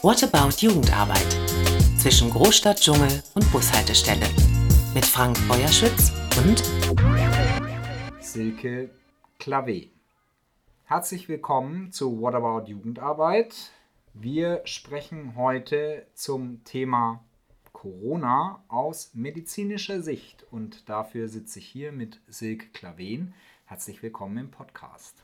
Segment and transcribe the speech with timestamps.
[0.00, 1.26] What About Jugendarbeit?
[1.98, 4.28] Zwischen Großstadt, Dschungel und Bushaltestelle.
[4.94, 6.62] Mit Frank Feuerschütz und
[8.20, 8.90] Silke
[9.40, 9.88] Klavé.
[10.84, 13.72] Herzlich willkommen zu What About Jugendarbeit.
[14.14, 17.24] Wir sprechen heute zum Thema
[17.72, 23.34] Corona aus medizinischer Sicht und dafür sitze ich hier mit Silke Klaven.
[23.66, 25.16] Herzlich willkommen im Podcast.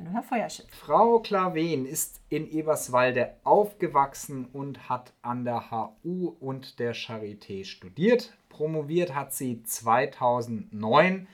[0.00, 0.66] Hallo, Herr Feuerschütz.
[0.70, 8.32] Frau Klaven ist in Eberswalde aufgewachsen und hat an der HU und der Charité studiert.
[8.48, 11.28] Promoviert hat sie 2009.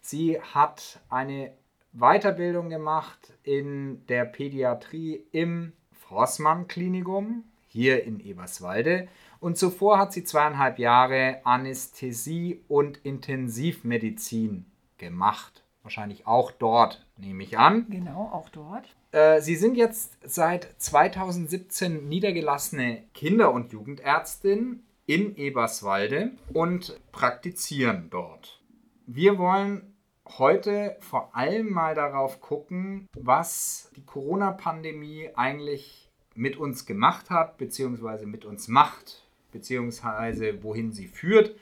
[0.00, 1.52] Sie hat eine
[1.92, 9.06] Weiterbildung gemacht in der Pädiatrie im Forssmann Klinikum hier in Eberswalde.
[9.38, 14.66] Und zuvor hat sie zweieinhalb Jahre Anästhesie und Intensivmedizin
[14.96, 15.62] gemacht.
[15.88, 17.86] Wahrscheinlich auch dort, nehme ich an.
[17.88, 18.94] Genau, auch dort.
[19.10, 28.60] Äh, Sie sind jetzt seit 2017 niedergelassene Kinder- und Jugendärztin in Eberswalde und praktizieren dort.
[29.06, 29.94] Wir wollen
[30.36, 38.26] heute vor allem mal darauf gucken, was die Corona-Pandemie eigentlich mit uns gemacht hat, beziehungsweise
[38.26, 41.56] mit uns macht, beziehungsweise wohin sie führt.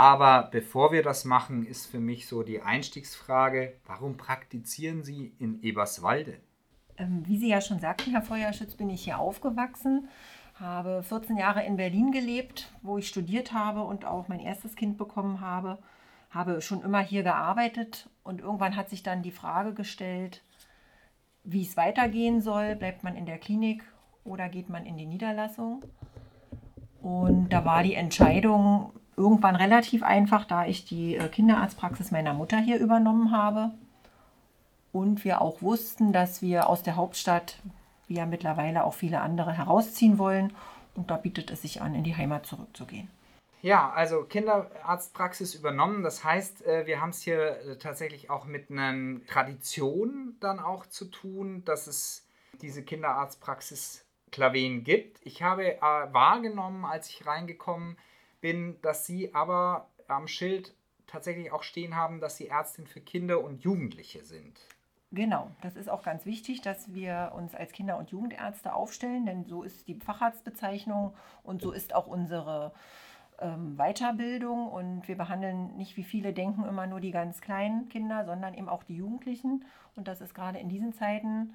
[0.00, 5.62] Aber bevor wir das machen, ist für mich so die Einstiegsfrage, warum praktizieren Sie in
[5.62, 6.40] Eberswalde?
[6.96, 10.08] Ähm, wie Sie ja schon sagten, Herr Feuerschütz, bin ich hier aufgewachsen,
[10.54, 14.96] habe 14 Jahre in Berlin gelebt, wo ich studiert habe und auch mein erstes Kind
[14.96, 15.76] bekommen habe,
[16.30, 20.42] habe schon immer hier gearbeitet und irgendwann hat sich dann die Frage gestellt,
[21.44, 22.74] wie es weitergehen soll.
[22.74, 23.82] Bleibt man in der Klinik
[24.24, 25.84] oder geht man in die Niederlassung?
[27.02, 32.58] Und da war die Entscheidung irgendwann relativ einfach, da ich die äh, Kinderarztpraxis meiner Mutter
[32.58, 33.70] hier übernommen habe.
[34.92, 37.58] Und wir auch wussten, dass wir aus der Hauptstadt,
[38.08, 40.52] wie ja mittlerweile auch viele andere, herausziehen wollen.
[40.94, 43.08] Und da bietet es sich an, in die Heimat zurückzugehen.
[43.62, 46.02] Ja, also Kinderarztpraxis übernommen.
[46.02, 50.86] Das heißt, äh, wir haben es hier äh, tatsächlich auch mit einer Tradition dann auch
[50.86, 52.26] zu tun, dass es
[52.62, 55.18] diese Kinderarztpraxis Klaven gibt.
[55.24, 58.02] Ich habe wahrgenommen, als ich reingekommen bin,
[58.82, 60.74] dass Sie aber am Schild
[61.06, 64.60] tatsächlich auch stehen haben, dass Sie Ärztin für Kinder und Jugendliche sind.
[65.12, 69.44] Genau, das ist auch ganz wichtig, dass wir uns als Kinder- und Jugendärzte aufstellen, denn
[69.44, 72.72] so ist die Facharztbezeichnung und so ist auch unsere
[73.40, 74.68] ähm, Weiterbildung.
[74.68, 78.68] Und wir behandeln nicht, wie viele denken, immer nur die ganz kleinen Kinder, sondern eben
[78.68, 79.64] auch die Jugendlichen.
[79.96, 81.54] Und das ist gerade in diesen Zeiten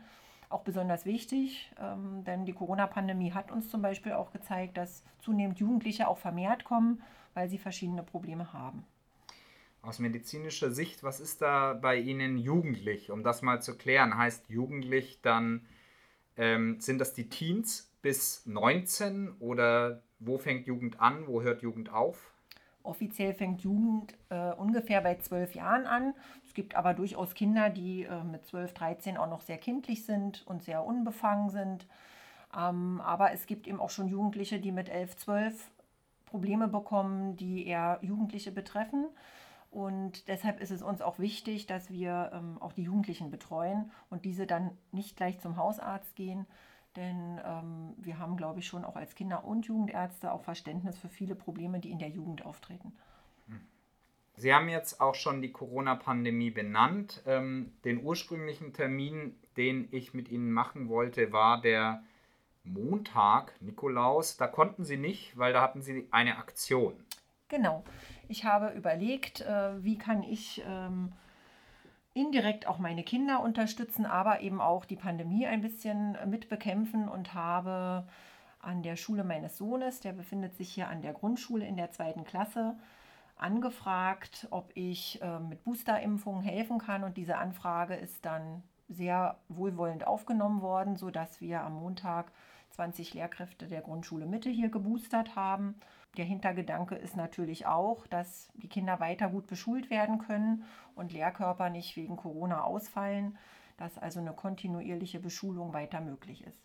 [0.49, 5.59] auch besonders wichtig, ähm, denn die Corona-Pandemie hat uns zum Beispiel auch gezeigt, dass zunehmend
[5.59, 7.01] Jugendliche auch vermehrt kommen,
[7.33, 8.85] weil sie verschiedene Probleme haben.
[9.81, 13.11] Aus medizinischer Sicht, was ist da bei Ihnen jugendlich?
[13.11, 15.65] Um das mal zu klären, heißt jugendlich dann,
[16.37, 21.91] ähm, sind das die Teens bis 19 oder wo fängt Jugend an, wo hört Jugend
[21.91, 22.31] auf?
[22.83, 26.13] Offiziell fängt Jugend äh, ungefähr bei zwölf Jahren an.
[26.55, 30.47] Es gibt aber durchaus Kinder, die äh, mit 12, 13 auch noch sehr kindlich sind
[30.47, 31.85] und sehr unbefangen sind.
[32.57, 35.69] Ähm, aber es gibt eben auch schon Jugendliche, die mit 11, 12
[36.25, 39.07] Probleme bekommen, die eher Jugendliche betreffen.
[39.69, 44.23] Und deshalb ist es uns auch wichtig, dass wir ähm, auch die Jugendlichen betreuen und
[44.23, 46.47] diese dann nicht gleich zum Hausarzt gehen,
[46.95, 51.09] denn ähm, wir haben, glaube ich, schon auch als Kinder- und Jugendärzte auch Verständnis für
[51.09, 52.93] viele Probleme, die in der Jugend auftreten.
[54.37, 57.23] Sie haben jetzt auch schon die Corona-Pandemie benannt.
[57.25, 62.03] Ähm, den ursprünglichen Termin, den ich mit Ihnen machen wollte, war der
[62.63, 64.37] Montag, Nikolaus.
[64.37, 66.93] Da konnten Sie nicht, weil da hatten Sie eine Aktion.
[67.47, 67.83] Genau.
[68.27, 71.13] Ich habe überlegt, äh, wie kann ich ähm,
[72.13, 78.07] indirekt auch meine Kinder unterstützen, aber eben auch die Pandemie ein bisschen mitbekämpfen und habe
[78.59, 82.23] an der Schule meines Sohnes, der befindet sich hier an der Grundschule in der zweiten
[82.23, 82.75] Klasse,
[83.35, 87.03] angefragt, ob ich äh, mit Boosterimpfungen helfen kann.
[87.03, 92.31] Und diese Anfrage ist dann sehr wohlwollend aufgenommen worden, sodass wir am Montag
[92.71, 95.75] 20 Lehrkräfte der Grundschule Mitte hier geboostert haben.
[96.17, 100.63] Der Hintergedanke ist natürlich auch, dass die Kinder weiter gut beschult werden können
[100.95, 103.37] und Lehrkörper nicht wegen Corona ausfallen,
[103.77, 106.61] dass also eine kontinuierliche Beschulung weiter möglich ist.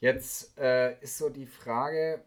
[0.00, 2.22] Jetzt äh, ist so die Frage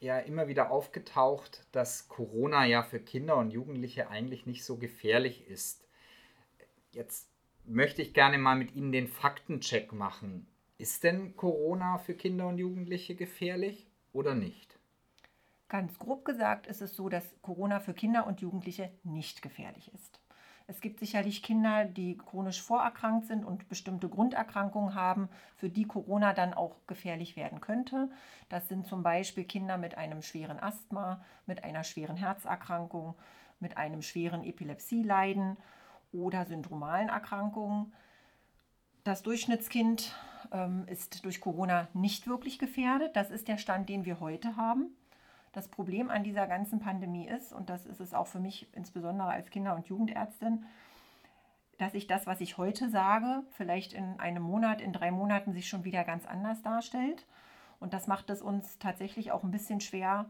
[0.00, 5.46] ja immer wieder aufgetaucht, dass Corona ja für Kinder und Jugendliche eigentlich nicht so gefährlich
[5.46, 5.86] ist.
[6.92, 7.28] Jetzt
[7.64, 10.46] möchte ich gerne mal mit Ihnen den Faktencheck machen.
[10.78, 14.78] Ist denn Corona für Kinder und Jugendliche gefährlich oder nicht?
[15.68, 20.20] Ganz grob gesagt ist es so, dass Corona für Kinder und Jugendliche nicht gefährlich ist.
[20.68, 26.32] Es gibt sicherlich Kinder, die chronisch vorerkrankt sind und bestimmte Grunderkrankungen haben, für die Corona
[26.32, 28.10] dann auch gefährlich werden könnte.
[28.48, 33.14] Das sind zum Beispiel Kinder mit einem schweren Asthma, mit einer schweren Herzerkrankung,
[33.60, 35.56] mit einem schweren Epilepsieleiden
[36.12, 37.92] oder syndromalen Erkrankungen.
[39.04, 40.16] Das Durchschnittskind
[40.50, 43.14] ähm, ist durch Corona nicht wirklich gefährdet.
[43.14, 44.96] Das ist der Stand, den wir heute haben.
[45.56, 49.28] Das Problem an dieser ganzen Pandemie ist, und das ist es auch für mich insbesondere
[49.28, 50.66] als Kinder- und Jugendärztin,
[51.78, 55.66] dass ich das, was ich heute sage, vielleicht in einem Monat, in drei Monaten sich
[55.66, 57.26] schon wieder ganz anders darstellt.
[57.80, 60.28] Und das macht es uns tatsächlich auch ein bisschen schwer,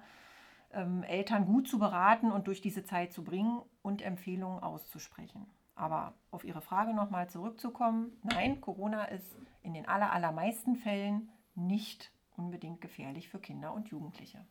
[0.73, 5.45] ähm, Eltern gut zu beraten und durch diese Zeit zu bringen und Empfehlungen auszusprechen.
[5.75, 12.13] Aber auf Ihre Frage nochmal zurückzukommen, nein, Corona ist in den aller, allermeisten Fällen nicht
[12.37, 14.47] unbedingt gefährlich für Kinder und Jugendliche.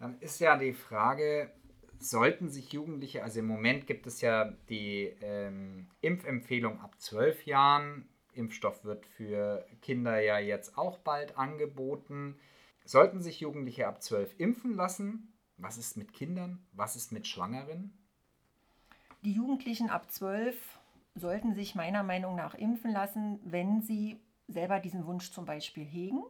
[0.00, 1.52] Dann ist ja die Frage,
[1.98, 8.08] sollten sich Jugendliche, also im Moment gibt es ja die ähm, Impfempfehlung ab 12 Jahren,
[8.32, 12.38] Impfstoff wird für Kinder ja jetzt auch bald angeboten.
[12.84, 15.34] Sollten sich Jugendliche ab 12 impfen lassen?
[15.58, 16.64] Was ist mit Kindern?
[16.72, 17.92] Was ist mit Schwangeren?
[19.22, 20.78] Die Jugendlichen ab 12
[21.14, 24.18] sollten sich meiner Meinung nach impfen lassen, wenn sie
[24.48, 26.22] selber diesen Wunsch zum Beispiel hegen.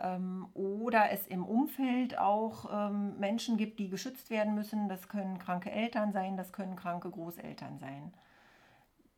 [0.00, 4.88] Ähm, oder es im Umfeld auch ähm, Menschen gibt, die geschützt werden müssen.
[4.88, 8.12] Das können kranke Eltern sein, das können kranke Großeltern sein.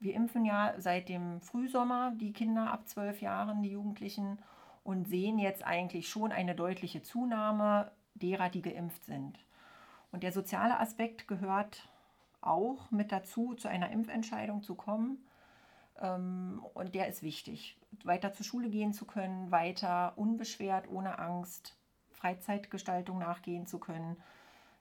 [0.01, 4.39] Wir impfen ja seit dem Frühsommer die Kinder ab 12 Jahren, die Jugendlichen,
[4.83, 9.39] und sehen jetzt eigentlich schon eine deutliche Zunahme derer, die geimpft sind.
[10.11, 11.89] Und der soziale Aspekt gehört
[12.41, 15.25] auch mit dazu, zu einer Impfentscheidung zu kommen.
[16.03, 21.77] Ähm, und der ist wichtig, weiter zur Schule gehen zu können, weiter unbeschwert, ohne Angst,
[22.11, 24.17] Freizeitgestaltung nachgehen zu können.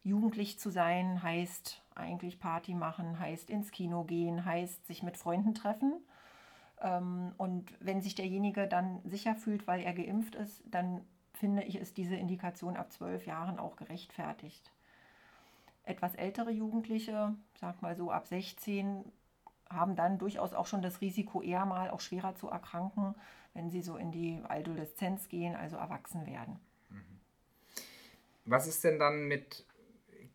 [0.04, 5.54] Jugendlich zu sein heißt eigentlich Party machen, heißt ins Kino gehen, heißt sich mit Freunden
[5.54, 5.94] treffen.
[6.82, 11.78] Ähm, und wenn sich derjenige dann sicher fühlt, weil er geimpft ist, dann finde ich,
[11.78, 14.72] ist diese Indikation ab zwölf Jahren auch gerechtfertigt
[15.84, 19.04] etwas ältere Jugendliche, sag mal so ab 16,
[19.72, 23.16] haben dann durchaus auch schon das Risiko, eher mal auch schwerer zu erkranken,
[23.54, 26.60] wenn sie so in die Adoleszenz gehen, also erwachsen werden.
[28.46, 29.66] Was ist denn dann mit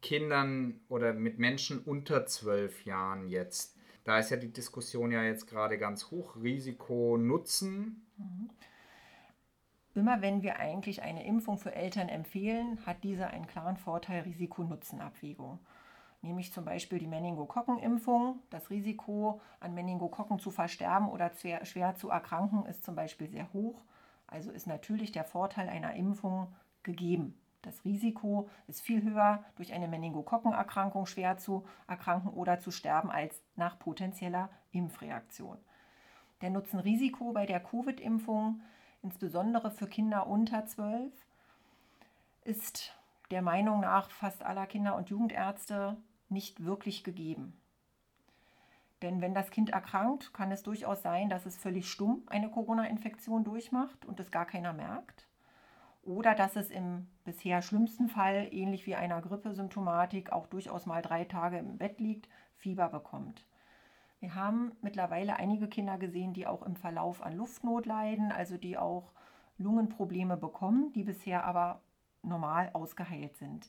[0.00, 3.76] Kindern oder mit Menschen unter zwölf Jahren jetzt?
[4.04, 6.36] Da ist ja die Diskussion ja jetzt gerade ganz hoch.
[6.36, 8.06] Risiko, Nutzen.
[8.16, 8.50] Mhm.
[9.94, 15.58] Immer wenn wir eigentlich eine Impfung für Eltern empfehlen, hat diese einen klaren Vorteil Risiko-Nutzen-Abwägung.
[16.26, 18.40] Nämlich zum Beispiel die Meningokokken-Impfung.
[18.50, 21.30] Das Risiko, an Meningokokken zu versterben oder
[21.62, 23.80] schwer zu erkranken, ist zum Beispiel sehr hoch.
[24.26, 26.48] Also ist natürlich der Vorteil einer Impfung
[26.82, 27.38] gegeben.
[27.62, 33.40] Das Risiko ist viel höher, durch eine Meningokokkenerkrankung schwer zu erkranken oder zu sterben, als
[33.54, 35.58] nach potenzieller Impfreaktion.
[36.42, 38.60] Der Nutzen-Risiko bei der Covid-Impfung
[39.06, 41.12] insbesondere für Kinder unter 12,
[42.44, 42.92] ist
[43.30, 45.96] der Meinung nach fast aller Kinder- und Jugendärzte
[46.28, 47.56] nicht wirklich gegeben.
[49.02, 53.44] Denn wenn das Kind erkrankt, kann es durchaus sein, dass es völlig stumm eine Corona-Infektion
[53.44, 55.28] durchmacht und es gar keiner merkt.
[56.02, 61.24] Oder dass es im bisher schlimmsten Fall, ähnlich wie einer Grippesymptomatik, auch durchaus mal drei
[61.24, 63.44] Tage im Bett liegt, Fieber bekommt.
[64.20, 68.78] Wir haben mittlerweile einige Kinder gesehen, die auch im Verlauf an Luftnot leiden, also die
[68.78, 69.12] auch
[69.58, 71.80] Lungenprobleme bekommen, die bisher aber
[72.22, 73.68] normal ausgeheilt sind.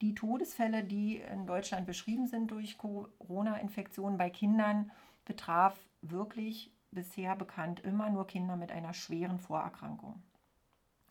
[0.00, 4.90] Die Todesfälle, die in Deutschland beschrieben sind durch Corona-Infektionen bei Kindern,
[5.24, 10.22] betraf wirklich bisher bekannt immer nur Kinder mit einer schweren Vorerkrankung.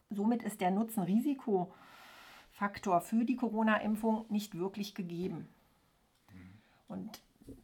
[0.10, 5.48] Somit ist der Nutzen-Risiko-Faktor für die Corona-Impfung nicht wirklich gegeben.
[6.88, 7.22] Und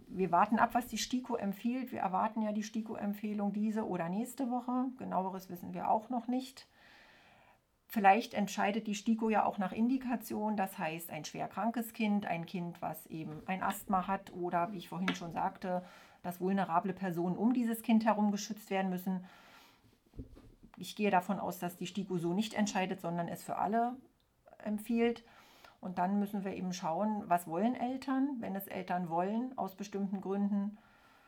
[0.08, 1.92] wir warten ab, was die STIKO empfiehlt.
[1.92, 4.92] Wir erwarten ja die STIKO-Empfehlung diese oder nächste Woche.
[4.98, 6.68] Genaueres wissen wir auch noch nicht.
[7.96, 12.46] Vielleicht entscheidet die STIKO ja auch nach Indikation, das heißt ein schwer krankes Kind, ein
[12.46, 15.82] Kind, was eben ein Asthma hat oder, wie ich vorhin schon sagte,
[16.22, 19.24] dass vulnerable Personen um dieses Kind herum geschützt werden müssen.
[20.76, 23.96] Ich gehe davon aus, dass die STIKO so nicht entscheidet, sondern es für alle
[24.58, 25.24] empfiehlt.
[25.80, 28.36] Und dann müssen wir eben schauen, was wollen Eltern.
[28.42, 30.78] Wenn es Eltern wollen, aus bestimmten Gründen,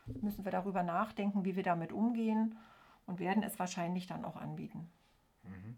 [0.05, 2.57] müssen wir darüber nachdenken, wie wir damit umgehen
[3.05, 4.89] und werden es wahrscheinlich dann auch anbieten.
[5.43, 5.77] Mhm.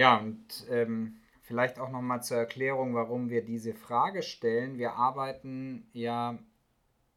[0.00, 4.78] Ja, und ähm, vielleicht auch nochmal zur Erklärung, warum wir diese Frage stellen.
[4.78, 6.38] Wir arbeiten ja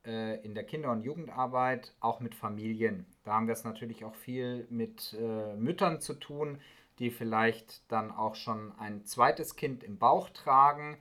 [0.05, 3.05] äh, in der Kinder- und Jugendarbeit auch mit Familien.
[3.23, 6.59] Da haben wir es natürlich auch viel mit äh, Müttern zu tun
[6.99, 10.97] die vielleicht dann auch schon ein zweites Kind im Bauch tragen.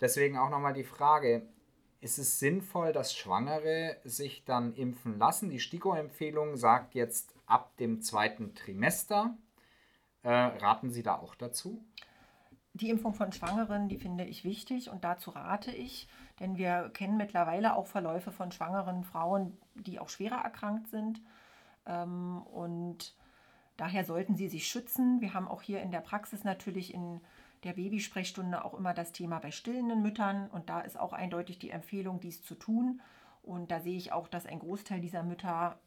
[0.00, 1.42] Deswegen auch nochmal die Frage,
[2.00, 5.50] ist es sinnvoll, dass Schwangere sich dann impfen lassen.
[5.50, 9.36] Die STIKO-Empfehlung sagt jetzt ab dem zweiten Trimester.
[10.28, 11.82] Äh, raten Sie da auch dazu?
[12.74, 16.06] Die Impfung von Schwangeren, die finde ich wichtig und dazu rate ich,
[16.38, 21.22] denn wir kennen mittlerweile auch Verläufe von schwangeren Frauen, die auch schwerer erkrankt sind.
[21.86, 23.16] Ähm, und
[23.78, 25.22] daher sollten sie sich schützen.
[25.22, 27.22] Wir haben auch hier in der Praxis natürlich in
[27.64, 31.70] der Babysprechstunde auch immer das Thema bei stillenden Müttern und da ist auch eindeutig die
[31.70, 33.00] Empfehlung, dies zu tun.
[33.40, 35.78] Und da sehe ich auch, dass ein Großteil dieser Mütter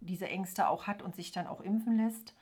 [0.00, 2.34] diese Ängste auch hat und sich dann auch impfen lässt.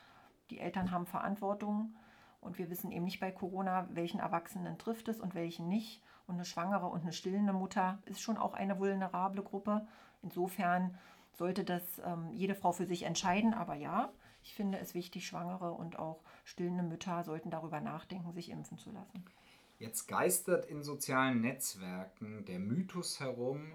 [0.51, 1.95] Die Eltern haben Verantwortung
[2.41, 6.03] und wir wissen eben nicht bei Corona, welchen Erwachsenen trifft es und welchen nicht.
[6.27, 9.87] Und eine schwangere und eine stillende Mutter ist schon auch eine vulnerable Gruppe.
[10.23, 10.97] Insofern
[11.33, 13.55] sollte das ähm, jede Frau für sich entscheiden.
[13.55, 14.13] Aber ja,
[14.43, 18.91] ich finde es wichtig, Schwangere und auch stillende Mütter sollten darüber nachdenken, sich impfen zu
[18.91, 19.25] lassen.
[19.79, 23.73] Jetzt geistert in sozialen Netzwerken der Mythos herum,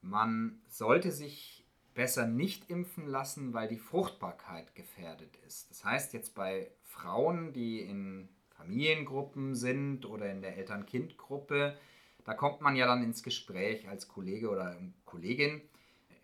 [0.00, 1.63] man sollte sich
[1.94, 5.70] besser nicht impfen lassen, weil die Fruchtbarkeit gefährdet ist.
[5.70, 11.76] Das heißt jetzt bei Frauen, die in Familiengruppen sind oder in der Eltern-Kind-Gruppe,
[12.24, 15.60] da kommt man ja dann ins Gespräch als Kollege oder Kollegin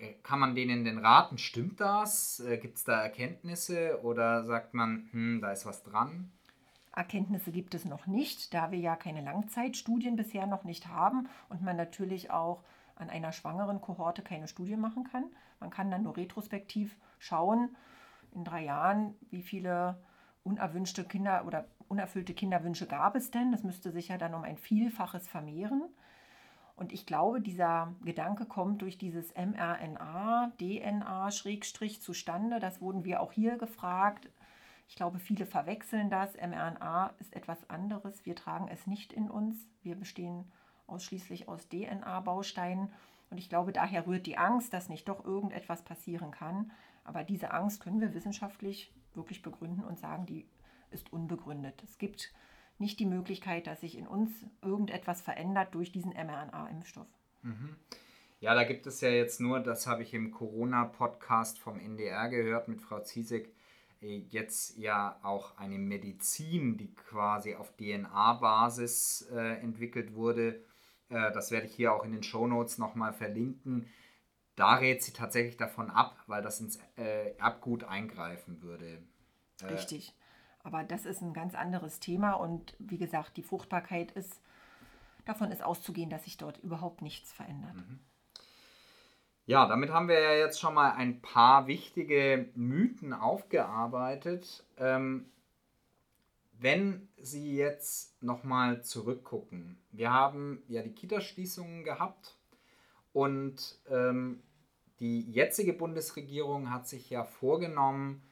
[0.00, 1.38] äh, kann man denen denn raten?
[1.38, 2.40] Stimmt das?
[2.40, 6.32] Äh, gibt es da Erkenntnisse oder sagt man, hm, da ist was dran?
[6.94, 11.62] Erkenntnisse gibt es noch nicht, da wir ja keine Langzeitstudien bisher noch nicht haben und
[11.62, 12.64] man natürlich auch
[13.00, 15.25] an einer schwangeren Kohorte keine Studie machen kann.
[15.59, 17.76] Man kann dann nur retrospektiv schauen,
[18.33, 19.99] in drei Jahren, wie viele
[20.45, 23.52] unerwünschte Kinder oder unerfüllte Kinderwünsche gab es denn.
[23.52, 25.83] Das müsste sich ja dann um ein Vielfaches vermehren.
[26.76, 32.59] Und ich glaube, dieser Gedanke kommt durch dieses mRNA, DNA Schrägstrich zustande.
[32.59, 34.30] Das wurden wir auch hier gefragt.
[34.88, 36.35] Ich glaube, viele verwechseln das.
[36.37, 38.25] mRNA ist etwas anderes.
[38.25, 39.69] Wir tragen es nicht in uns.
[39.83, 40.50] Wir bestehen
[40.90, 42.92] ausschließlich aus DNA-Bausteinen.
[43.30, 46.70] Und ich glaube, daher rührt die Angst, dass nicht doch irgendetwas passieren kann.
[47.04, 50.47] Aber diese Angst können wir wissenschaftlich wirklich begründen und sagen, die
[50.90, 51.82] ist unbegründet.
[51.85, 52.32] Es gibt
[52.78, 54.30] nicht die Möglichkeit, dass sich in uns
[54.62, 57.06] irgendetwas verändert durch diesen mRNA-Impfstoff.
[57.42, 57.76] Mhm.
[58.40, 62.68] Ja, da gibt es ja jetzt nur, das habe ich im Corona-Podcast vom NDR gehört
[62.68, 63.54] mit Frau Ziesek,
[64.00, 70.62] äh, jetzt ja auch eine Medizin, die quasi auf DNA-Basis äh, entwickelt wurde.
[71.11, 73.88] Äh, das werde ich hier auch in den Shownotes nochmal verlinken.
[74.57, 79.02] Da rät sie tatsächlich davon ab, weil das ins äh, Erbgut eingreifen würde.
[79.62, 80.14] Äh, Richtig.
[80.62, 84.43] Aber das ist ein ganz anderes Thema und wie gesagt, die Fruchtbarkeit ist,
[85.25, 87.76] davon ist auszugehen, dass sich dort überhaupt nichts verändert.
[87.76, 88.00] Mhm.
[89.47, 94.64] Ja, damit haben wir ja jetzt schon mal ein paar wichtige Mythen aufgearbeitet.
[94.76, 95.31] Ähm,
[96.61, 102.37] wenn Sie jetzt nochmal zurückgucken, wir haben ja die Kitaschließungen gehabt
[103.12, 104.43] und ähm,
[104.99, 108.23] die jetzige Bundesregierung hat sich ja vorgenommen,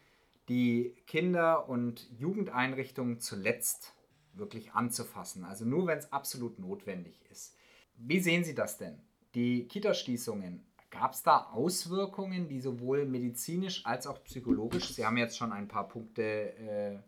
[0.48, 3.94] die Kinder- und Jugendeinrichtungen zuletzt
[4.34, 5.44] wirklich anzufassen.
[5.44, 7.56] Also nur, wenn es absolut notwendig ist.
[7.96, 9.00] Wie sehen Sie das denn?
[9.34, 15.36] Die Kitaschließungen, gab es da Auswirkungen, die sowohl medizinisch als auch psychologisch, Sie haben jetzt
[15.36, 16.98] schon ein paar Punkte äh,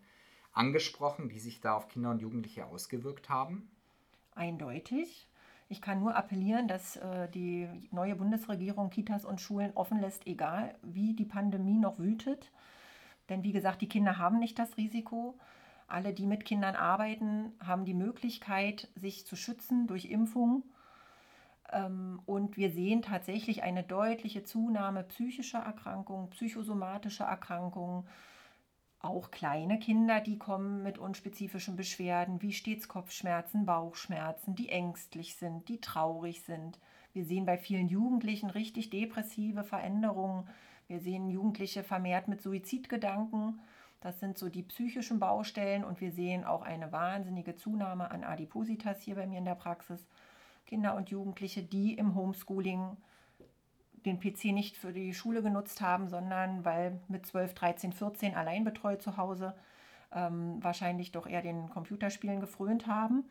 [0.53, 3.71] angesprochen, die sich da auf Kinder und Jugendliche ausgewirkt haben?
[4.35, 5.29] Eindeutig.
[5.69, 10.75] Ich kann nur appellieren, dass äh, die neue Bundesregierung Kitas und Schulen offen lässt, egal
[10.83, 12.51] wie die Pandemie noch wütet.
[13.29, 15.39] Denn wie gesagt, die Kinder haben nicht das Risiko.
[15.87, 20.65] Alle, die mit Kindern arbeiten, haben die Möglichkeit, sich zu schützen durch Impfung.
[21.73, 28.09] Ähm, und wir sehen tatsächlich eine deutliche Zunahme psychischer Erkrankungen, psychosomatischer Erkrankungen.
[29.01, 35.69] Auch kleine Kinder, die kommen mit unspezifischen Beschwerden wie stets Kopfschmerzen, Bauchschmerzen, die ängstlich sind,
[35.69, 36.79] die traurig sind.
[37.13, 40.47] Wir sehen bei vielen Jugendlichen richtig depressive Veränderungen
[40.91, 43.61] wir sehen Jugendliche vermehrt mit Suizidgedanken.
[44.01, 49.01] Das sind so die psychischen Baustellen und wir sehen auch eine wahnsinnige Zunahme an Adipositas
[49.01, 50.05] hier bei mir in der Praxis.
[50.67, 52.97] Kinder und Jugendliche, die im Homeschooling
[54.05, 58.65] den PC nicht für die Schule genutzt haben, sondern weil mit 12, 13, 14 allein
[58.65, 59.55] betreut zu Hause
[60.13, 63.25] ähm, wahrscheinlich doch eher den Computerspielen gefrönt haben.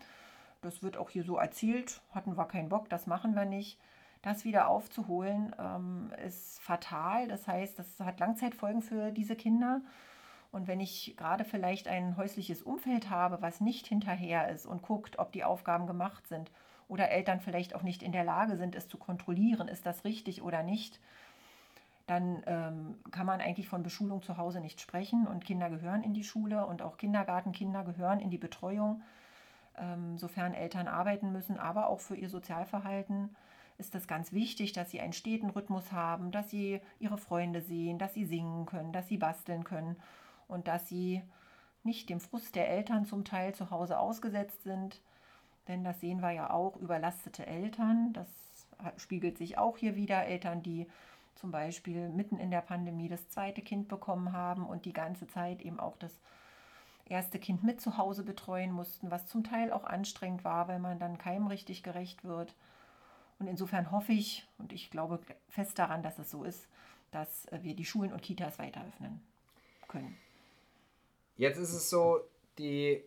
[0.62, 3.80] Das wird auch hier so erzählt, hatten wir keinen Bock, das machen wir nicht
[4.22, 7.28] das wieder aufzuholen, ähm, ist fatal.
[7.28, 9.82] Das heißt, das hat Langzeitfolgen für diese Kinder.
[10.52, 15.20] Und wenn ich gerade vielleicht ein häusliches Umfeld habe, was nicht hinterher ist und guckt,
[15.20, 16.52] ob die Aufgaben gemacht sind
[16.90, 20.42] oder Eltern vielleicht auch nicht in der Lage sind, es zu kontrollieren, ist das richtig
[20.42, 21.00] oder nicht,
[22.08, 25.28] dann ähm, kann man eigentlich von Beschulung zu Hause nicht sprechen.
[25.28, 29.04] Und Kinder gehören in die Schule und auch Kindergartenkinder gehören in die Betreuung,
[29.78, 33.36] ähm, sofern Eltern arbeiten müssen, aber auch für ihr Sozialverhalten
[33.78, 37.98] ist das ganz wichtig, dass sie einen steten Rhythmus haben, dass sie ihre Freunde sehen,
[37.98, 39.96] dass sie singen können, dass sie basteln können
[40.48, 41.22] und dass sie
[41.84, 45.00] nicht dem Frust der Eltern zum Teil zu Hause ausgesetzt sind.
[45.70, 48.12] Denn das sehen wir ja auch, überlastete Eltern.
[48.12, 48.28] Das
[48.98, 50.26] spiegelt sich auch hier wieder.
[50.26, 50.88] Eltern, die
[51.36, 55.62] zum Beispiel mitten in der Pandemie das zweite Kind bekommen haben und die ganze Zeit
[55.62, 56.20] eben auch das
[57.06, 61.00] erste Kind mit zu Hause betreuen mussten, was zum Teil auch anstrengend war, weil man
[61.00, 62.56] dann keinem richtig gerecht wird.
[63.38, 66.68] Und insofern hoffe ich und ich glaube fest daran, dass es so ist,
[67.12, 69.22] dass äh, wir die Schulen und Kitas weiter öffnen
[69.88, 70.18] können.
[71.38, 72.20] Jetzt ist es so,
[72.58, 73.02] die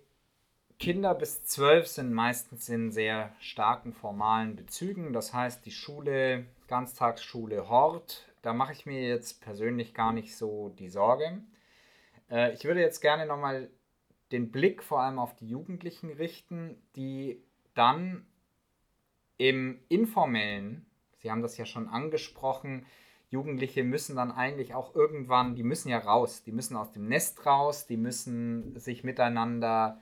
[0.82, 5.12] Kinder bis zwölf sind meistens in sehr starken formalen Bezügen.
[5.12, 10.70] Das heißt, die Schule, Ganztagsschule Hort, da mache ich mir jetzt persönlich gar nicht so
[10.70, 11.40] die Sorge.
[12.28, 13.70] Äh, ich würde jetzt gerne nochmal
[14.32, 17.40] den Blick vor allem auf die Jugendlichen richten, die
[17.74, 18.26] dann
[19.38, 20.84] im informellen,
[21.18, 22.86] Sie haben das ja schon angesprochen,
[23.30, 27.46] Jugendliche müssen dann eigentlich auch irgendwann, die müssen ja raus, die müssen aus dem Nest
[27.46, 30.00] raus, die müssen sich miteinander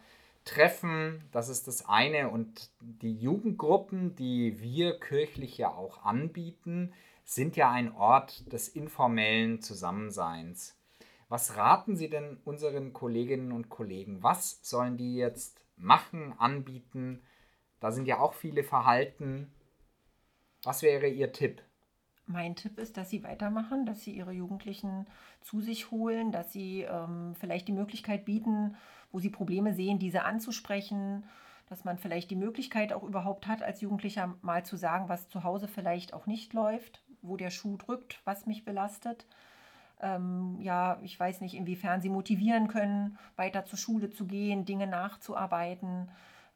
[0.50, 2.30] treffen, das ist das eine.
[2.30, 6.92] Und die Jugendgruppen, die wir kirchlich ja auch anbieten,
[7.24, 10.76] sind ja ein Ort des informellen Zusammenseins.
[11.28, 14.22] Was raten Sie denn unseren Kolleginnen und Kollegen?
[14.22, 17.22] Was sollen die jetzt machen, anbieten,
[17.80, 19.50] da sind ja auch viele Verhalten.
[20.62, 21.62] Was wäre Ihr Tipp?
[22.26, 25.06] Mein Tipp ist, dass Sie weitermachen, dass Sie Ihre Jugendlichen
[25.40, 28.76] zu sich holen, dass Sie ähm, vielleicht die Möglichkeit bieten,
[29.12, 31.24] wo Sie Probleme sehen, diese anzusprechen,
[31.68, 35.44] dass man vielleicht die Möglichkeit auch überhaupt hat, als Jugendlicher mal zu sagen, was zu
[35.44, 39.26] Hause vielleicht auch nicht läuft, wo der Schuh drückt, was mich belastet.
[40.00, 44.86] Ähm, ja, ich weiß nicht, inwiefern Sie motivieren können, weiter zur Schule zu gehen, Dinge
[44.86, 46.08] nachzuarbeiten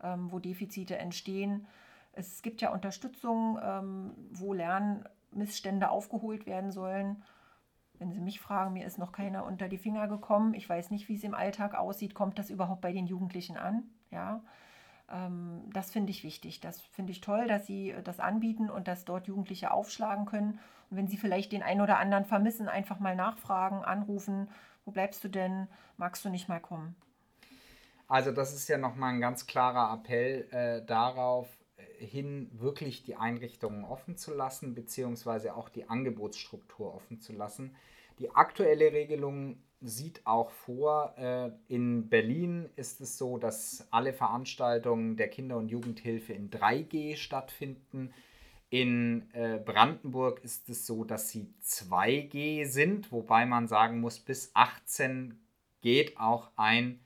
[0.04, 1.66] ähm, wo Defizite entstehen.
[2.12, 7.22] Es gibt ja Unterstützung, ähm, wo Lernmissstände aufgeholt werden sollen.
[7.98, 10.54] Wenn Sie mich fragen, mir ist noch keiner unter die Finger gekommen.
[10.54, 12.14] Ich weiß nicht, wie es im Alltag aussieht.
[12.14, 13.84] Kommt das überhaupt bei den Jugendlichen an?
[14.10, 14.42] Ja,
[15.10, 16.60] ähm, das finde ich wichtig.
[16.60, 20.58] Das finde ich toll, dass Sie das anbieten und dass dort Jugendliche aufschlagen können.
[20.90, 24.48] Und wenn Sie vielleicht den einen oder anderen vermissen, einfach mal nachfragen, anrufen.
[24.84, 25.68] Wo bleibst du denn?
[25.96, 26.96] Magst du nicht mal kommen?
[28.06, 31.63] Also das ist ja nochmal ein ganz klarer Appell äh, darauf, äh,
[32.04, 37.74] hin wirklich die Einrichtungen offen zu lassen, beziehungsweise auch die Angebotsstruktur offen zu lassen.
[38.18, 45.16] Die aktuelle Regelung sieht auch vor, äh, in Berlin ist es so, dass alle Veranstaltungen
[45.16, 48.12] der Kinder- und Jugendhilfe in 3G stattfinden.
[48.70, 54.50] In äh, Brandenburg ist es so, dass sie 2G sind, wobei man sagen muss, bis
[54.54, 55.38] 18
[55.80, 57.00] geht auch ein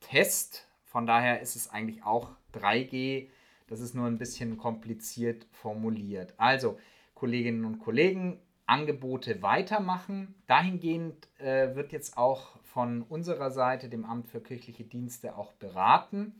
[0.00, 0.66] Test.
[0.84, 3.28] Von daher ist es eigentlich auch 3G.
[3.68, 6.34] Das ist nur ein bisschen kompliziert formuliert.
[6.38, 6.78] Also,
[7.14, 10.34] Kolleginnen und Kollegen, Angebote weitermachen.
[10.46, 16.38] Dahingehend äh, wird jetzt auch von unserer Seite, dem Amt für kirchliche Dienste, auch beraten.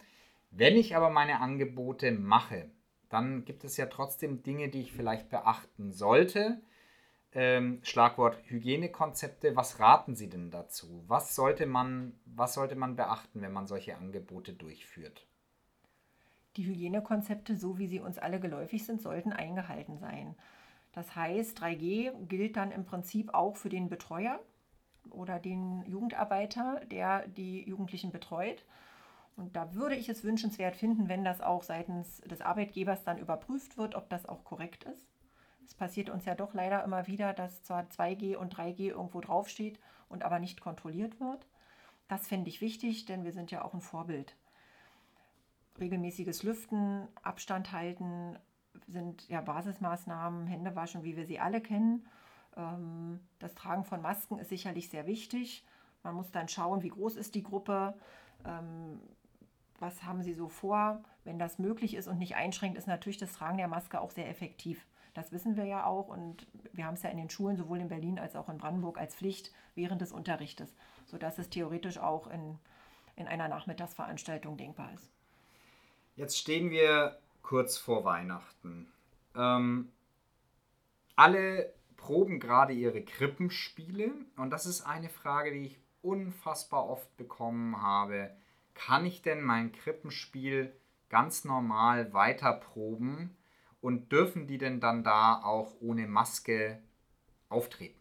[0.51, 2.71] Wenn ich aber meine Angebote mache,
[3.09, 6.61] dann gibt es ja trotzdem Dinge, die ich vielleicht beachten sollte.
[7.33, 9.57] Ähm, Schlagwort Hygienekonzepte.
[9.57, 11.05] Was raten Sie denn dazu?
[11.07, 15.28] Was sollte, man, was sollte man beachten, wenn man solche Angebote durchführt?
[16.59, 20.35] Die Hygienekonzepte, so wie sie uns alle geläufig sind, sollten eingehalten sein.
[20.91, 24.41] Das heißt, 3G gilt dann im Prinzip auch für den Betreuer
[25.11, 28.65] oder den Jugendarbeiter, der die Jugendlichen betreut.
[29.37, 33.79] Und da würde ich es wünschenswert finden, wenn das auch seitens des Arbeitgebers dann überprüft
[33.79, 35.07] wird, ob das auch korrekt ist.
[35.65, 39.79] Es passiert uns ja doch leider immer wieder, dass zwar 2G und 3G irgendwo draufsteht
[40.09, 41.47] und aber nicht kontrolliert wird.
[42.09, 44.35] Das fände ich wichtig, denn wir sind ja auch ein Vorbild.
[45.81, 48.39] Regelmäßiges Lüften, Abstand halten
[48.87, 52.07] sind ja Basismaßnahmen, Hände waschen, wie wir sie alle kennen.
[52.57, 55.65] Ähm, das Tragen von Masken ist sicherlich sehr wichtig.
[56.03, 57.95] Man muss dann schauen, wie groß ist die Gruppe,
[58.45, 59.01] ähm,
[59.79, 61.03] was haben sie so vor.
[61.25, 64.29] Wenn das möglich ist und nicht einschränkt, ist natürlich das Tragen der Maske auch sehr
[64.29, 64.87] effektiv.
[65.15, 67.89] Das wissen wir ja auch und wir haben es ja in den Schulen sowohl in
[67.89, 70.75] Berlin als auch in Brandenburg als Pflicht während des Unterrichtes,
[71.07, 72.59] sodass es theoretisch auch in,
[73.17, 75.11] in einer Nachmittagsveranstaltung denkbar ist.
[76.19, 78.93] Jetzt stehen wir kurz vor Weihnachten.
[79.37, 79.93] Ähm,
[81.15, 87.81] alle proben gerade ihre Krippenspiele und das ist eine Frage, die ich unfassbar oft bekommen
[87.81, 88.37] habe.
[88.75, 90.73] Kann ich denn mein Krippenspiel
[91.09, 93.37] ganz normal weiter proben?
[93.81, 96.83] Und dürfen die denn dann da auch ohne Maske
[97.49, 97.98] auftreten?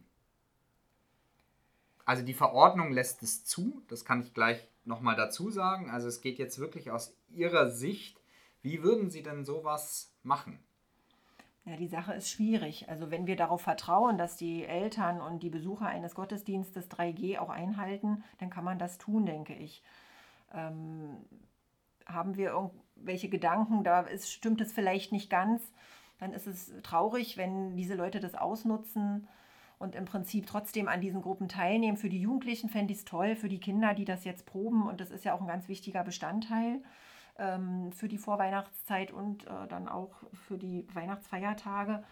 [2.08, 5.90] Also die Verordnung lässt es zu, das kann ich gleich nochmal dazu sagen.
[5.90, 8.22] Also es geht jetzt wirklich aus Ihrer Sicht,
[8.62, 10.58] wie würden Sie denn sowas machen?
[11.66, 12.88] Ja, die Sache ist schwierig.
[12.88, 17.50] Also wenn wir darauf vertrauen, dass die Eltern und die Besucher eines Gottesdienstes 3G auch
[17.50, 19.84] einhalten, dann kann man das tun, denke ich.
[20.54, 21.18] Ähm,
[22.06, 25.62] haben wir irgendwelche Gedanken, da ist, stimmt es vielleicht nicht ganz,
[26.20, 29.28] dann ist es traurig, wenn diese Leute das ausnutzen
[29.80, 31.98] und im Prinzip trotzdem an diesen Gruppen teilnehmen.
[31.98, 35.02] Für die Jugendlichen fände ich es toll, für die Kinder, die das jetzt proben und
[35.02, 36.82] das ist ja auch ein ganz wichtiger Bestandteil
[37.38, 42.04] ähm, für die Vorweihnachtszeit und äh, dann auch für die Weihnachtsfeiertage.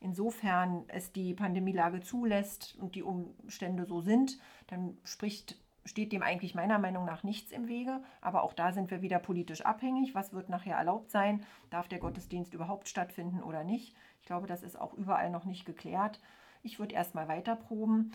[0.00, 6.54] Insofern es die Pandemielage zulässt und die Umstände so sind, dann spricht, steht dem eigentlich
[6.54, 8.00] meiner Meinung nach nichts im Wege.
[8.20, 10.14] Aber auch da sind wir wieder politisch abhängig.
[10.14, 11.44] Was wird nachher erlaubt sein?
[11.70, 13.96] Darf der Gottesdienst überhaupt stattfinden oder nicht?
[14.20, 16.20] Ich glaube, das ist auch überall noch nicht geklärt.
[16.62, 18.12] Ich würde erstmal weiter proben.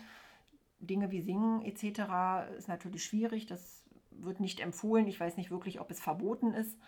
[0.80, 2.56] Dinge wie Singen etc.
[2.58, 3.46] ist natürlich schwierig.
[3.46, 5.06] Das wird nicht empfohlen.
[5.06, 6.78] Ich weiß nicht wirklich, ob es verboten ist.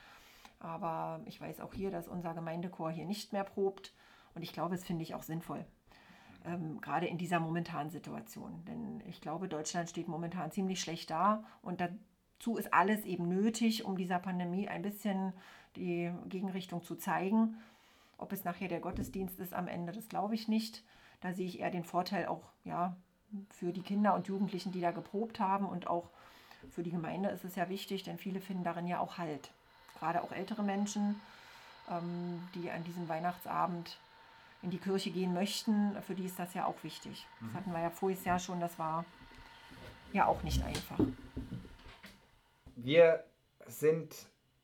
[0.59, 3.93] Aber ich weiß auch hier, dass unser Gemeindechor hier nicht mehr probt.
[4.35, 5.65] Und ich glaube, es finde ich auch sinnvoll.
[6.45, 8.65] Ähm, gerade in dieser momentanen Situation.
[8.67, 11.45] Denn ich glaube, Deutschland steht momentan ziemlich schlecht da.
[11.63, 15.33] Und dazu ist alles eben nötig, um dieser Pandemie ein bisschen
[15.77, 17.57] die Gegenrichtung zu zeigen.
[18.19, 20.83] Ob es nachher der Gottesdienst ist am Ende, das glaube ich nicht.
[21.21, 22.97] Da sehe ich eher den Vorteil auch ja,
[23.51, 26.11] für die Kinder und Jugendlichen, die da geprobt haben und auch
[26.71, 29.51] für die Gemeinde ist es ja wichtig, denn viele finden darin ja auch Halt.
[29.99, 31.21] Gerade auch ältere Menschen,
[31.91, 33.99] ähm, die an diesem Weihnachtsabend
[34.63, 37.27] in die Kirche gehen möchten, für die ist das ja auch wichtig.
[37.41, 37.55] Das mhm.
[37.55, 39.05] hatten wir ja voriges Jahr schon, das war
[40.13, 40.99] ja auch nicht einfach.
[42.75, 43.25] Wir
[43.67, 44.15] sind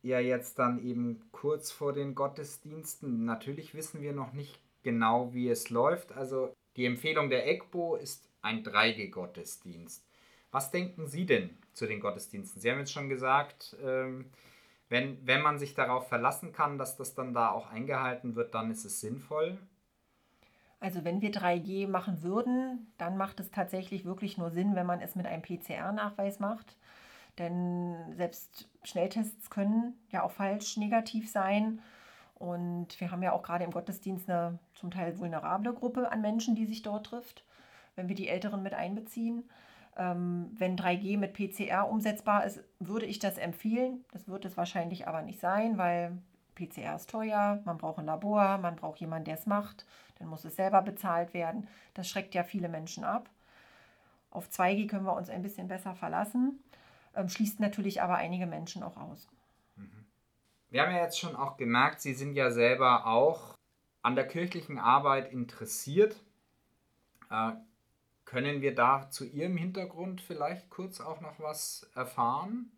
[0.03, 3.25] ja jetzt dann eben kurz vor den Gottesdiensten.
[3.25, 6.13] Natürlich wissen wir noch nicht genau, wie es läuft.
[6.13, 10.07] Also die Empfehlung der EGBO ist ein 3G-Gottesdienst.
[10.51, 12.61] Was denken Sie denn zu den Gottesdiensten?
[12.61, 14.31] Sie haben jetzt schon gesagt, ähm,
[14.89, 18.71] wenn, wenn man sich darauf verlassen kann, dass das dann da auch eingehalten wird, dann
[18.71, 19.59] ist es sinnvoll.
[20.81, 25.01] Also wenn wir 3G machen würden, dann macht es tatsächlich wirklich nur Sinn, wenn man
[25.01, 26.77] es mit einem PCR-Nachweis macht.
[27.39, 31.81] Denn selbst Schnelltests können ja auch falsch negativ sein.
[32.43, 36.57] Und wir haben ja auch gerade im Gottesdienst eine zum Teil vulnerable Gruppe an Menschen,
[36.57, 37.45] die sich dort trifft,
[37.95, 39.49] wenn wir die Älteren mit einbeziehen.
[39.97, 44.05] Ähm, wenn 3G mit PCR umsetzbar ist, würde ich das empfehlen.
[44.11, 46.19] Das wird es wahrscheinlich aber nicht sein, weil
[46.57, 49.87] PCR ist teuer, man braucht ein Labor, man braucht jemanden, der es macht,
[50.19, 51.69] dann muss es selber bezahlt werden.
[51.95, 53.31] Das schreckt ja viele Menschen ab.
[54.33, 56.59] Auf 2G können wir uns ein bisschen besser verlassen,
[57.15, 59.29] ähm, schließt natürlich aber einige Menschen auch aus.
[60.73, 63.59] Wir haben ja jetzt schon auch gemerkt, Sie sind ja selber auch
[64.01, 66.17] an der kirchlichen Arbeit interessiert.
[67.31, 67.53] Äh,
[68.25, 72.73] können wir da zu Ihrem Hintergrund vielleicht kurz auch noch was erfahren?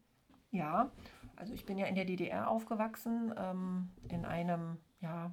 [0.51, 0.91] Ja,
[1.37, 5.31] also ich bin ja in der DDR aufgewachsen, ähm, in einem ja,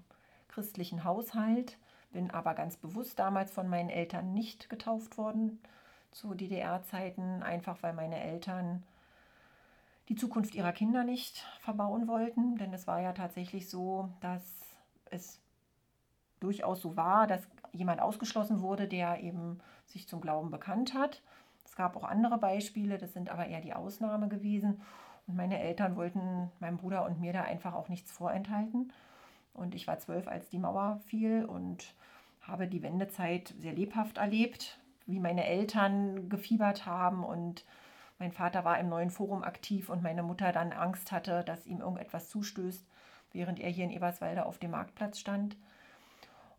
[0.47, 1.79] christlichen Haushalt,
[2.11, 5.59] bin aber ganz bewusst damals von meinen Eltern nicht getauft worden
[6.11, 8.83] zu DDR-Zeiten, einfach weil meine Eltern
[10.09, 12.57] die Zukunft ihrer Kinder nicht verbauen wollten.
[12.57, 14.43] Denn es war ja tatsächlich so, dass
[15.09, 15.39] es
[16.39, 21.21] durchaus so war, dass jemand ausgeschlossen wurde, der eben sich zum Glauben bekannt hat.
[21.65, 24.81] Es gab auch andere Beispiele, das sind aber eher die Ausnahme gewesen.
[25.27, 28.91] Und meine Eltern wollten meinem Bruder und mir da einfach auch nichts vorenthalten.
[29.53, 31.93] Und ich war zwölf, als die Mauer fiel und
[32.41, 37.65] habe die Wendezeit sehr lebhaft erlebt, wie meine Eltern gefiebert haben und
[38.21, 41.81] mein Vater war im neuen Forum aktiv und meine Mutter dann Angst hatte, dass ihm
[41.81, 42.85] irgendetwas zustößt,
[43.31, 45.57] während er hier in Eberswalde auf dem Marktplatz stand.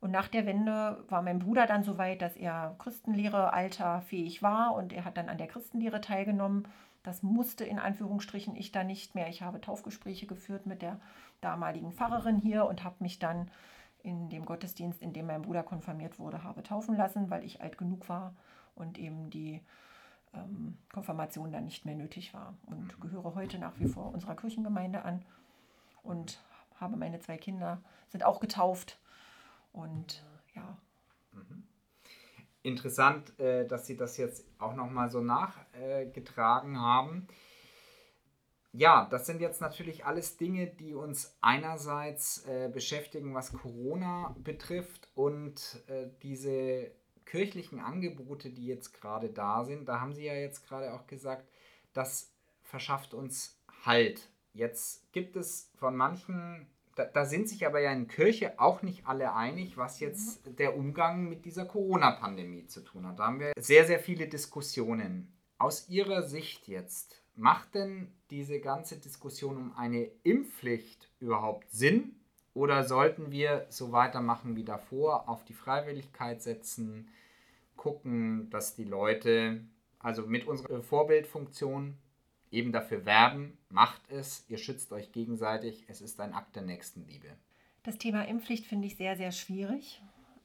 [0.00, 4.74] Und nach der Wende war mein Bruder dann so weit, dass er Christenlehre alterfähig war
[4.74, 6.66] und er hat dann an der Christenlehre teilgenommen.
[7.04, 9.28] Das musste in Anführungsstrichen ich dann nicht mehr.
[9.28, 10.98] Ich habe Taufgespräche geführt mit der
[11.40, 13.48] damaligen Pfarrerin hier und habe mich dann
[14.02, 17.78] in dem Gottesdienst, in dem mein Bruder konfirmiert wurde, habe taufen lassen, weil ich alt
[17.78, 18.34] genug war
[18.74, 19.60] und eben die
[20.34, 22.54] ähm, Konfirmation dann nicht mehr nötig war.
[22.66, 25.24] Und gehöre heute nach wie vor unserer Kirchengemeinde an
[26.02, 26.42] und
[26.76, 28.98] habe meine zwei Kinder, sind auch getauft
[29.72, 30.76] und ja.
[31.32, 31.64] Mhm.
[32.62, 37.26] Interessant, äh, dass Sie das jetzt auch nochmal so nachgetragen haben.
[38.74, 45.08] Ja, das sind jetzt natürlich alles Dinge, die uns einerseits äh, beschäftigen, was Corona betrifft
[45.14, 46.90] und äh, diese
[47.24, 49.88] kirchlichen Angebote, die jetzt gerade da sind.
[49.88, 51.48] Da haben Sie ja jetzt gerade auch gesagt,
[51.92, 52.32] das
[52.62, 54.28] verschafft uns Halt.
[54.54, 59.06] Jetzt gibt es von manchen da, da, sind sich aber ja in Kirche auch nicht
[59.06, 63.18] alle einig, was jetzt der Umgang mit dieser Corona-Pandemie zu tun hat.
[63.18, 65.32] Da haben wir sehr, sehr viele Diskussionen.
[65.58, 72.16] Aus Ihrer Sicht jetzt, macht denn diese ganze Diskussion um eine Impfpflicht überhaupt Sinn?
[72.54, 77.08] Oder sollten wir so weitermachen wie davor, auf die Freiwilligkeit setzen,
[77.76, 79.62] gucken, dass die Leute,
[79.98, 81.96] also mit unserer Vorbildfunktion,
[82.50, 87.28] eben dafür werben, macht es, ihr schützt euch gegenseitig, es ist ein Akt der Nächstenliebe.
[87.82, 90.02] Das Thema Impfpflicht finde ich sehr, sehr schwierig.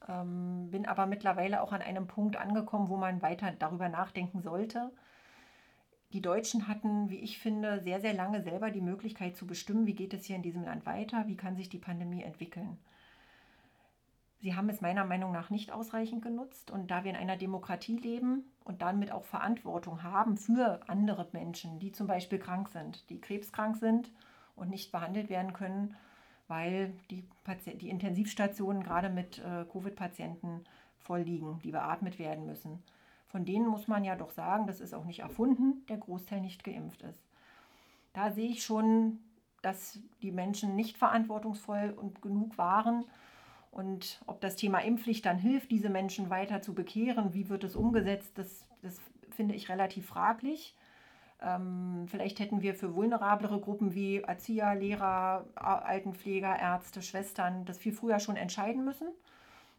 [0.07, 4.91] Ähm, bin aber mittlerweile auch an einem Punkt angekommen, wo man weiter darüber nachdenken sollte.
[6.13, 9.95] Die Deutschen hatten, wie ich finde, sehr, sehr lange selber die Möglichkeit zu bestimmen, wie
[9.95, 12.77] geht es hier in diesem Land weiter, wie kann sich die Pandemie entwickeln.
[14.39, 16.71] Sie haben es meiner Meinung nach nicht ausreichend genutzt.
[16.71, 21.79] Und da wir in einer Demokratie leben und damit auch Verantwortung haben für andere Menschen,
[21.79, 24.11] die zum Beispiel krank sind, die krebskrank sind
[24.55, 25.95] und nicht behandelt werden können,
[26.47, 27.25] weil die,
[27.81, 30.63] die Intensivstationen gerade mit äh, Covid-Patienten
[30.99, 32.81] voll liegen, die beatmet werden müssen
[33.27, 36.63] von denen muss man ja doch sagen, das ist auch nicht erfunden, der Großteil nicht
[36.63, 37.23] geimpft ist.
[38.13, 39.19] Da sehe ich schon,
[39.61, 43.05] dass die Menschen nicht verantwortungsvoll und genug waren.
[43.71, 47.75] Und ob das Thema Impfpflicht dann hilft, diese Menschen weiter zu bekehren, wie wird es
[47.75, 50.75] umgesetzt, das, das finde ich relativ fraglich.
[51.41, 57.93] Ähm, vielleicht hätten wir für vulnerablere Gruppen wie Erzieher, Lehrer, Altenpfleger, Ärzte, Schwestern das viel
[57.93, 59.09] früher schon entscheiden müssen.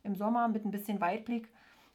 [0.05, 1.49] Im Sommer mit ein bisschen Weitblick.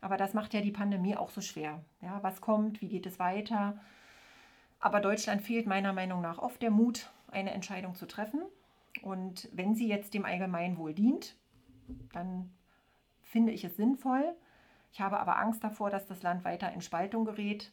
[0.04, 1.82] Aber das macht ja die Pandemie auch so schwer.
[2.02, 3.80] Ja, was kommt, wie geht es weiter?
[4.82, 8.42] Aber Deutschland fehlt meiner Meinung nach oft der Mut, eine Entscheidung zu treffen.
[9.02, 11.38] Und wenn sie jetzt dem Allgemeinwohl dient,
[12.12, 12.52] dann
[13.22, 14.36] finde ich es sinnvoll.
[14.92, 17.72] Ich habe aber Angst davor, dass das Land weiter in Spaltung gerät.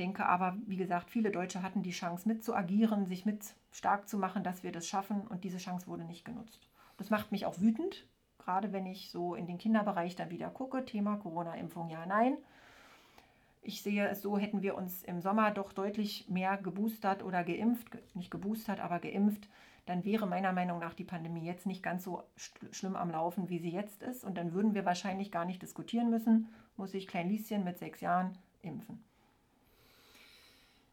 [0.00, 4.42] Denke aber, wie gesagt, viele Deutsche hatten die Chance mitzuagieren, sich mit stark zu machen,
[4.42, 6.68] dass wir das schaffen und diese Chance wurde nicht genutzt.
[6.96, 8.04] Das macht mich auch wütend,
[8.40, 12.36] gerade wenn ich so in den Kinderbereich dann wieder gucke, Thema Corona-Impfung ja, nein.
[13.62, 17.98] Ich sehe es so, hätten wir uns im Sommer doch deutlich mehr geboostert oder geimpft,
[18.14, 19.48] nicht geboostert, aber geimpft,
[19.86, 22.22] dann wäre meiner Meinung nach die Pandemie jetzt nicht ganz so
[22.70, 24.24] schlimm am Laufen, wie sie jetzt ist.
[24.24, 28.00] Und dann würden wir wahrscheinlich gar nicht diskutieren müssen, muss ich Klein Lieschen mit sechs
[28.00, 29.04] Jahren impfen.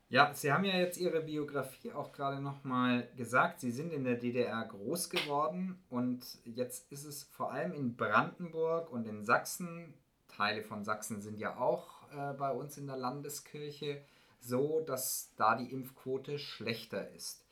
[0.10, 3.60] Ja, Sie haben ja jetzt Ihre Biografie auch gerade nochmal gesagt.
[3.60, 8.90] Sie sind in der DDR groß geworden und jetzt ist es vor allem in Brandenburg
[8.90, 9.94] und in Sachsen,
[10.30, 14.02] Teile von Sachsen sind ja auch äh, bei uns in der Landeskirche,
[14.40, 17.44] so, dass da die Impfquote schlechter ist.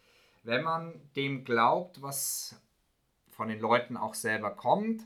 [0.44, 2.56] Wenn man dem glaubt, was
[3.32, 5.04] von den Leuten auch selber kommt,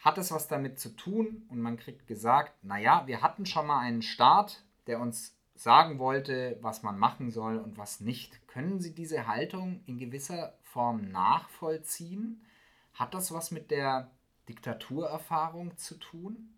[0.00, 3.80] hat es was damit zu tun und man kriegt gesagt, naja, wir hatten schon mal
[3.80, 8.46] einen Staat, der uns sagen wollte, was man machen soll und was nicht.
[8.48, 12.42] Können Sie diese Haltung in gewisser Form nachvollziehen?
[12.92, 14.10] Hat das was mit der
[14.48, 16.54] Diktaturerfahrung zu tun?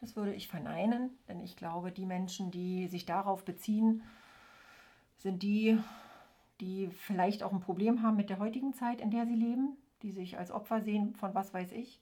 [0.00, 4.02] Das würde ich verneinen, denn ich glaube, die Menschen, die sich darauf beziehen,
[5.16, 5.78] sind die,
[6.60, 10.12] die vielleicht auch ein Problem haben mit der heutigen Zeit, in der sie leben, die
[10.12, 12.00] sich als Opfer sehen von was weiß ich.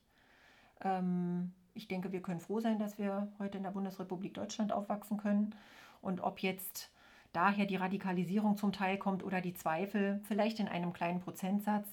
[0.81, 5.17] Ähm, ich denke, wir können froh sein, dass wir heute in der Bundesrepublik Deutschland aufwachsen
[5.17, 5.55] können.
[6.01, 6.89] Und ob jetzt
[7.33, 11.87] daher die Radikalisierung zum Teil kommt oder die Zweifel, vielleicht in einem kleinen Prozentsatz.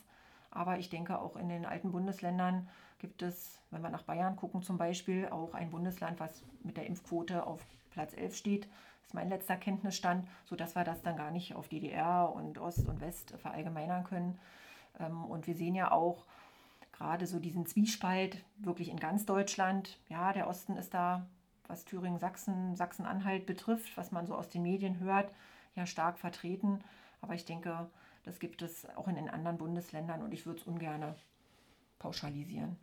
[0.51, 2.69] Aber ich denke, auch in den alten Bundesländern
[2.99, 6.87] gibt es, wenn wir nach Bayern gucken zum Beispiel, auch ein Bundesland, was mit der
[6.87, 8.65] Impfquote auf Platz 11 steht.
[8.65, 12.89] Das ist mein letzter Kenntnisstand, sodass wir das dann gar nicht auf DDR und Ost
[12.89, 14.39] und West verallgemeinern können.
[14.99, 16.25] Ähm, und wir sehen ja auch,
[16.95, 19.99] gerade so diesen Zwiespalt wirklich in ganz Deutschland.
[20.09, 21.27] Ja, der Osten ist da,
[21.67, 25.31] was Thüringen, Sachsen, Sachsen-Anhalt betrifft, was man so aus den Medien hört,
[25.75, 26.83] ja stark vertreten.
[27.21, 27.91] Aber ich denke,
[28.23, 31.15] das gibt es auch in den anderen Bundesländern und ich würde es ungern
[31.99, 32.77] pauschalisieren.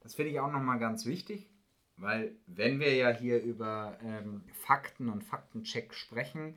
[0.00, 1.50] Das finde ich auch nochmal ganz wichtig,
[1.96, 6.56] weil wenn wir ja hier über ähm, Fakten und Faktencheck sprechen,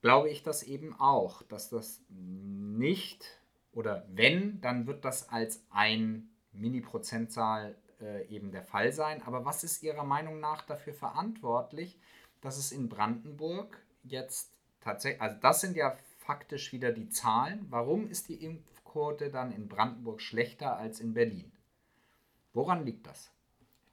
[0.00, 3.40] glaube ich das eben auch, dass das nicht
[3.72, 9.22] oder wenn, dann wird das als ein Mini-Prozentzahl äh, eben der Fall sein.
[9.22, 11.98] Aber was ist Ihrer Meinung nach dafür verantwortlich,
[12.40, 17.66] dass es in Brandenburg jetzt tatsächlich, also das sind ja faktisch wieder die Zahlen.
[17.70, 21.50] Warum ist die Impfquote dann in Brandenburg schlechter als in Berlin?
[22.52, 23.30] Woran liegt das?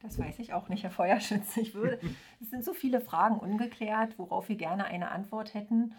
[0.02, 1.62] Das weiß ich auch nicht, Herr Feuerschütze.
[1.62, 2.00] Ich würde,
[2.42, 5.94] es sind so viele Fragen ungeklärt, worauf wir gerne eine Antwort hätten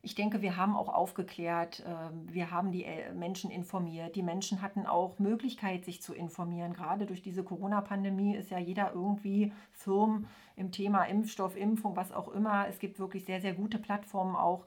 [0.00, 4.14] ich denke, wir haben auch aufgeklärt, ähm, wir haben die äh, Menschen informiert.
[4.14, 6.72] Die Menschen hatten auch Möglichkeit, sich zu informieren.
[6.72, 12.28] Gerade durch diese Corona-Pandemie ist ja jeder irgendwie firm im Thema Impfstoff, Impfung, was auch
[12.28, 12.68] immer.
[12.68, 14.66] Es gibt wirklich sehr, sehr gute Plattformen auch,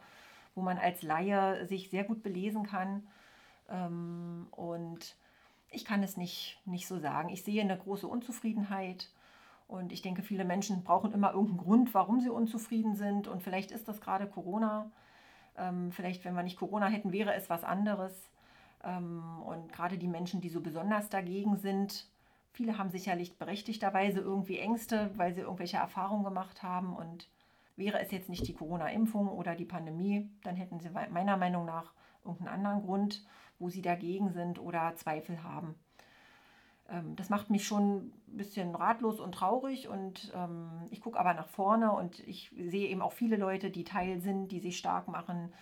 [0.54, 3.08] wo man als Laie sich sehr gut belesen kann.
[3.70, 5.16] Ähm, und
[5.70, 7.30] ich kann es nicht, nicht so sagen.
[7.30, 9.10] Ich sehe eine große Unzufriedenheit.
[9.70, 13.30] Und ich denke, viele Menschen brauchen immer irgendeinen Grund, warum sie unzufrieden sind.
[13.30, 14.92] Und vielleicht ist das gerade Corona.
[15.62, 18.30] Ähm, vielleicht, wenn wir nicht Corona hätten, wäre es was anderes.
[18.84, 22.08] Ähm, und gerade die Menschen, die so besonders dagegen sind,
[22.52, 26.96] viele haben sicherlich berechtigterweise irgendwie Ängste, weil sie irgendwelche Erfahrungen gemacht haben.
[26.96, 27.28] Und
[27.76, 31.94] wäre es jetzt nicht die Corona-Impfung oder die Pandemie, dann hätten sie meiner Meinung nach
[32.26, 33.26] irgendeinen anderen Grund,
[33.60, 35.76] wo sie dagegen sind oder Zweifel haben.
[36.92, 41.34] Ähm, das macht mich schon ein bisschen ratlos und traurig und ähm, ich gucke aber
[41.34, 45.08] nach vorne und ich sehe eben auch viele Leute, die Teil sind, die sich stark
[45.08, 45.54] machen,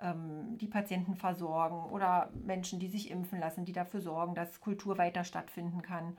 [0.00, 4.98] ähm, die Patienten versorgen oder Menschen, die sich impfen lassen, die dafür sorgen, dass Kultur
[4.98, 6.16] weiter stattfinden kann.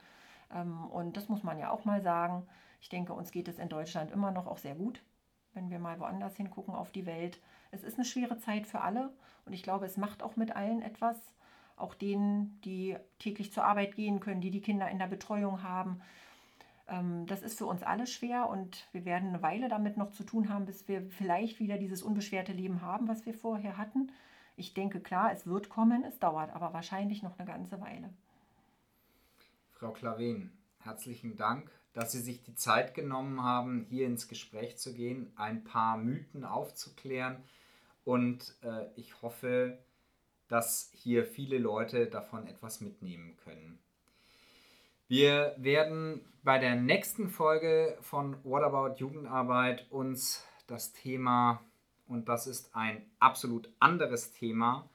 [0.53, 2.45] Ähm, und das muss man ja auch mal sagen.
[2.81, 5.01] Ich denke, uns geht es in Deutschland immer noch auch sehr gut,
[5.53, 7.41] wenn wir mal woanders hingucken auf die Welt.
[7.71, 9.11] Es ist eine schwere Zeit für alle
[9.45, 11.17] und ich glaube, es macht auch mit allen etwas
[11.79, 16.01] auch denen, die täglich zur Arbeit gehen können, die die Kinder in der Betreuung haben.
[16.87, 20.23] Ähm, das ist für uns alle schwer und wir werden eine Weile damit noch zu
[20.23, 24.11] tun haben, bis wir vielleicht wieder dieses unbeschwerte Leben haben, was wir vorher hatten.
[24.55, 28.09] Ich denke, klar, es wird kommen, es dauert aber wahrscheinlich noch eine ganze Weile.
[29.71, 34.93] Frau Klaven, herzlichen Dank, dass Sie sich die Zeit genommen haben, hier ins Gespräch zu
[34.93, 37.41] gehen, ein paar Mythen aufzuklären.
[38.03, 39.77] Und äh, ich hoffe,
[40.49, 43.79] dass hier viele Leute davon etwas mitnehmen können.
[45.07, 51.63] Wir werden bei der nächsten Folge von What About Jugendarbeit uns das Thema,
[52.07, 54.89] und das ist ein absolut anderes Thema,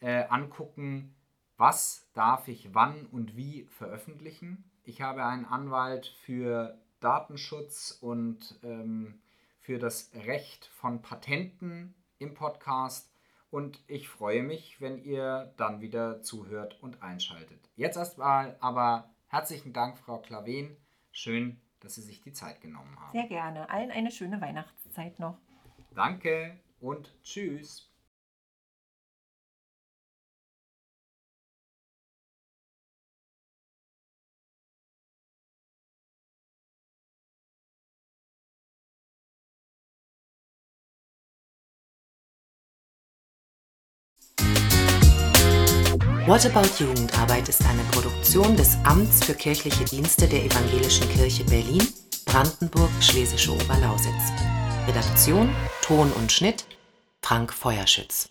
[0.00, 1.14] äh, angucken,
[1.56, 4.64] was darf ich wann und wie veröffentlichen.
[4.82, 9.20] Ich habe einen Anwalt für Datenschutz und ähm,
[9.60, 13.13] für das Recht von Patenten im Podcast
[13.54, 17.70] und ich freue mich, wenn ihr dann wieder zuhört und einschaltet.
[17.76, 20.76] Jetzt erstmal aber herzlichen Dank, Frau Klaven.
[21.12, 23.12] Schön, dass Sie sich die Zeit genommen haben.
[23.12, 23.70] Sehr gerne.
[23.70, 25.38] Allen eine schöne Weihnachtszeit noch.
[25.94, 27.93] Danke und tschüss.
[46.26, 51.86] What About Jugendarbeit ist eine Produktion des Amts für kirchliche Dienste der Evangelischen Kirche Berlin,
[52.24, 54.32] Brandenburg, Schlesische Oberlausitz.
[54.88, 56.64] Redaktion, Ton und Schnitt
[57.20, 58.22] Frank Feuerschütz.